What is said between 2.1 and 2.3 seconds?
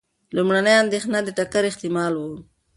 و.